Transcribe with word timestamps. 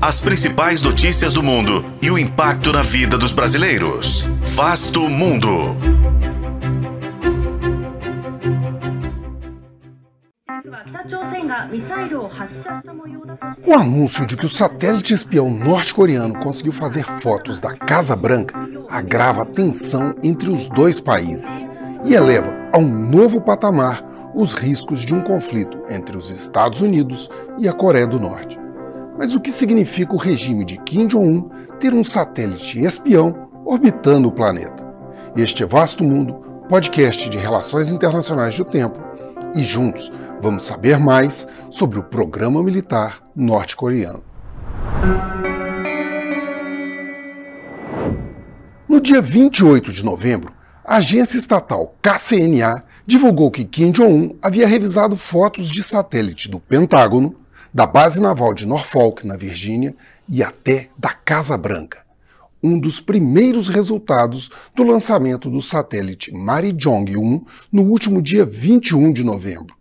as 0.00 0.20
principais 0.20 0.80
notícias 0.80 1.32
do 1.32 1.42
mundo 1.42 1.84
e 2.00 2.10
o 2.10 2.18
impacto 2.18 2.72
na 2.72 2.82
vida 2.82 3.18
dos 3.18 3.32
brasileiros. 3.32 4.22
Vasto 4.54 5.08
Mundo. 5.08 5.76
O 13.66 13.74
anúncio 13.74 14.26
de 14.26 14.36
que 14.36 14.46
o 14.46 14.48
satélite 14.48 15.14
espião 15.14 15.50
norte-coreano 15.50 16.38
conseguiu 16.38 16.72
fazer 16.72 17.04
fotos 17.20 17.60
da 17.60 17.74
Casa 17.74 18.14
Branca 18.14 18.54
agrava 18.88 19.42
a 19.42 19.46
tensão 19.46 20.14
entre 20.22 20.48
os 20.48 20.68
dois 20.68 21.00
países 21.00 21.68
e 22.04 22.14
eleva 22.14 22.56
a 22.72 22.78
um 22.78 22.88
novo 22.88 23.40
patamar 23.40 24.02
os 24.34 24.54
riscos 24.54 25.04
de 25.04 25.12
um 25.12 25.20
conflito 25.20 25.78
entre 25.90 26.16
os 26.16 26.30
Estados 26.30 26.80
Unidos 26.80 27.28
e 27.58 27.68
a 27.68 27.72
Coreia 27.72 28.06
do 28.06 28.20
Norte. 28.20 28.57
Mas 29.18 29.34
o 29.34 29.40
que 29.40 29.50
significa 29.50 30.14
o 30.14 30.16
regime 30.16 30.64
de 30.64 30.76
Kim 30.78 31.08
Jong-un 31.08 31.50
ter 31.80 31.92
um 31.92 32.04
satélite 32.04 32.78
espião 32.78 33.50
orbitando 33.66 34.28
o 34.28 34.32
planeta? 34.32 34.86
Este 35.36 35.64
é 35.64 35.66
Vasto 35.66 36.04
Mundo, 36.04 36.34
podcast 36.68 37.28
de 37.28 37.36
relações 37.36 37.90
internacionais 37.90 38.56
do 38.56 38.64
tempo, 38.64 38.96
e 39.56 39.64
juntos 39.64 40.12
vamos 40.40 40.64
saber 40.64 41.00
mais 41.00 41.48
sobre 41.68 41.98
o 41.98 42.04
programa 42.04 42.62
militar 42.62 43.20
norte-coreano. 43.34 44.22
No 48.88 49.00
dia 49.00 49.20
28 49.20 49.92
de 49.92 50.04
novembro, 50.04 50.52
a 50.84 50.98
agência 50.98 51.36
estatal 51.36 51.96
KCNA 52.00 52.84
divulgou 53.04 53.50
que 53.50 53.64
Kim 53.64 53.90
Jong-un 53.90 54.36
havia 54.40 54.68
revisado 54.68 55.16
fotos 55.16 55.68
de 55.68 55.82
satélite 55.82 56.48
do 56.48 56.60
Pentágono, 56.60 57.34
da 57.72 57.86
base 57.86 58.20
naval 58.20 58.54
de 58.54 58.66
Norfolk, 58.66 59.26
na 59.26 59.36
Virgínia, 59.36 59.94
e 60.28 60.42
até 60.42 60.88
da 60.96 61.10
Casa 61.10 61.56
Branca. 61.56 62.06
Um 62.62 62.78
dos 62.78 63.00
primeiros 63.00 63.68
resultados 63.68 64.50
do 64.74 64.82
lançamento 64.82 65.48
do 65.48 65.62
satélite 65.62 66.32
Marijong-1 66.32 67.42
no 67.70 67.82
último 67.82 68.20
dia 68.20 68.44
21 68.44 69.12
de 69.12 69.22
novembro. 69.22 69.76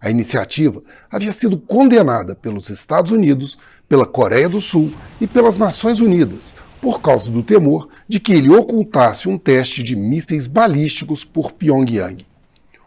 A 0.00 0.10
iniciativa 0.10 0.82
havia 1.10 1.32
sido 1.32 1.58
condenada 1.58 2.34
pelos 2.34 2.70
Estados 2.70 3.10
Unidos, 3.10 3.58
pela 3.88 4.06
Coreia 4.06 4.48
do 4.48 4.60
Sul 4.60 4.92
e 5.20 5.26
pelas 5.26 5.58
Nações 5.58 6.00
Unidas, 6.00 6.54
por 6.80 7.02
causa 7.02 7.30
do 7.30 7.42
temor 7.42 7.88
de 8.08 8.18
que 8.18 8.32
ele 8.32 8.48
ocultasse 8.48 9.28
um 9.28 9.36
teste 9.36 9.82
de 9.82 9.94
mísseis 9.94 10.46
balísticos 10.46 11.24
por 11.24 11.52
Pyongyang. 11.52 12.24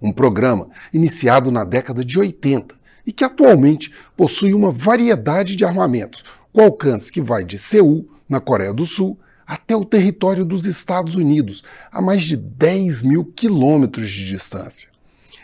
Um 0.00 0.12
programa 0.12 0.68
iniciado 0.92 1.50
na 1.50 1.64
década 1.64 2.04
de 2.04 2.18
80 2.18 2.79
e 3.06 3.12
que 3.12 3.24
atualmente 3.24 3.92
possui 4.16 4.52
uma 4.54 4.70
variedade 4.70 5.56
de 5.56 5.64
armamentos, 5.64 6.24
com 6.52 6.62
alcance 6.62 7.12
que 7.12 7.20
vai 7.20 7.44
de 7.44 7.58
Seul, 7.58 8.08
na 8.28 8.40
Coreia 8.40 8.72
do 8.72 8.86
Sul, 8.86 9.18
até 9.46 9.74
o 9.74 9.84
território 9.84 10.44
dos 10.44 10.66
Estados 10.66 11.16
Unidos, 11.16 11.64
a 11.90 12.00
mais 12.00 12.22
de 12.22 12.36
10 12.36 13.02
mil 13.02 13.24
quilômetros 13.24 14.08
de 14.08 14.24
distância. 14.24 14.88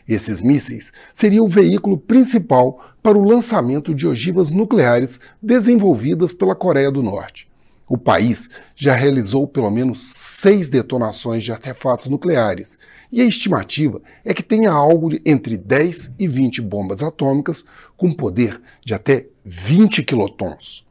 Esses 0.08 0.40
mísseis 0.40 0.92
seriam 1.12 1.46
o 1.46 1.48
veículo 1.48 1.98
principal 1.98 2.80
para 3.02 3.18
o 3.18 3.24
lançamento 3.24 3.92
de 3.94 4.06
ogivas 4.06 4.50
nucleares 4.50 5.18
desenvolvidas 5.42 6.32
pela 6.32 6.54
Coreia 6.54 6.91
do 6.91 7.02
Norte. 7.02 7.48
O 7.88 7.96
país 7.96 8.50
já 8.74 8.94
realizou 8.94 9.46
pelo 9.46 9.70
menos 9.70 10.02
seis 10.02 10.68
detonações 10.68 11.44
de 11.44 11.52
artefatos 11.52 12.08
nucleares, 12.08 12.78
e 13.12 13.22
a 13.22 13.24
estimativa 13.24 14.02
é 14.24 14.34
que 14.34 14.42
tenha 14.42 14.72
algo 14.72 15.10
entre 15.24 15.56
10 15.56 16.14
e 16.18 16.26
20 16.26 16.60
bombas 16.60 17.02
atômicas 17.02 17.64
com 17.96 18.12
poder 18.12 18.60
de 18.84 18.92
até 18.92 19.26
20 19.44 20.02
quilotons. 20.02 20.84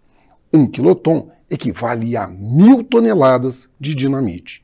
Um 0.54 0.66
quiloton 0.66 1.30
equivale 1.50 2.16
a 2.16 2.28
mil 2.28 2.84
toneladas 2.84 3.70
de 3.80 3.94
dinamite. 3.94 4.64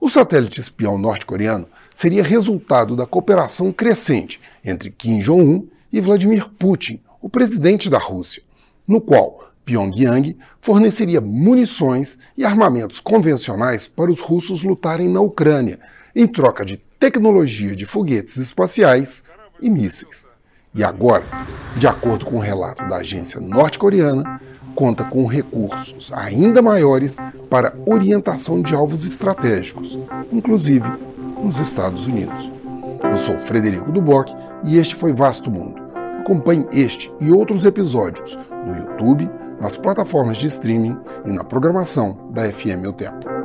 O 0.00 0.08
satélite 0.08 0.60
espião 0.60 0.98
norte-coreano 0.98 1.68
seria 1.94 2.22
resultado 2.22 2.96
da 2.96 3.06
cooperação 3.06 3.72
crescente 3.72 4.40
entre 4.64 4.90
Kim 4.90 5.20
Jong-un 5.20 5.66
e 5.92 6.00
Vladimir 6.00 6.48
Putin, 6.50 7.00
o 7.20 7.28
presidente 7.28 7.88
da 7.88 7.98
Rússia, 7.98 8.42
no 8.86 9.00
qual 9.00 9.47
Pyongyang 9.68 10.34
forneceria 10.62 11.20
munições 11.20 12.16
e 12.34 12.42
armamentos 12.42 13.00
convencionais 13.00 13.86
para 13.86 14.10
os 14.10 14.18
russos 14.18 14.62
lutarem 14.62 15.10
na 15.10 15.20
Ucrânia, 15.20 15.78
em 16.16 16.26
troca 16.26 16.64
de 16.64 16.78
tecnologia 16.98 17.76
de 17.76 17.84
foguetes 17.84 18.38
espaciais 18.38 19.22
e 19.60 19.68
mísseis. 19.68 20.26
E 20.74 20.82
agora, 20.82 21.24
de 21.76 21.86
acordo 21.86 22.24
com 22.24 22.36
o 22.36 22.38
um 22.38 22.42
relato 22.42 22.88
da 22.88 22.96
agência 22.96 23.38
norte-coreana, 23.38 24.40
conta 24.74 25.04
com 25.04 25.26
recursos 25.26 26.10
ainda 26.14 26.62
maiores 26.62 27.18
para 27.50 27.76
orientação 27.84 28.62
de 28.62 28.74
alvos 28.74 29.04
estratégicos, 29.04 29.98
inclusive 30.32 30.88
nos 31.44 31.58
Estados 31.58 32.06
Unidos. 32.06 32.50
Eu 33.02 33.18
sou 33.18 33.38
Frederico 33.38 33.92
Duboc 33.92 34.30
e 34.64 34.78
este 34.78 34.94
foi 34.94 35.12
Vasto 35.12 35.50
Mundo. 35.50 35.78
Acompanhe 36.20 36.66
este 36.72 37.12
e 37.20 37.30
outros 37.30 37.64
episódios 37.64 38.38
no 38.66 38.76
YouTube, 38.76 39.28
nas 39.60 39.76
plataformas 39.76 40.38
de 40.38 40.46
streaming 40.46 40.98
e 41.24 41.32
na 41.32 41.44
programação 41.44 42.16
da 42.30 42.42
FM 42.50 42.86
O 42.86 42.92
Tempo. 42.92 43.37